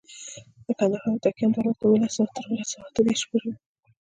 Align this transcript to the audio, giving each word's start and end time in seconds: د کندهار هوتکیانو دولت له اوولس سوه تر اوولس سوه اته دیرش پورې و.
د 0.65 0.67
کندهار 0.79 1.03
هوتکیانو 1.13 1.51
دولت 1.81 1.81
له 1.81 1.85
اوولس 1.87 2.11
سوه 2.17 2.29
تر 2.35 2.43
اوولس 2.45 2.69
سوه 2.73 2.85
اته 2.89 3.01
دیرش 3.05 3.21
پورې 3.29 3.45
و. 3.49 3.53